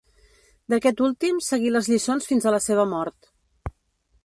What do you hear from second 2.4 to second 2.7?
a la